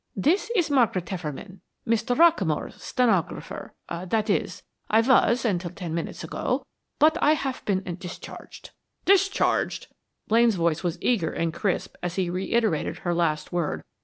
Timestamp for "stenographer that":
2.81-4.31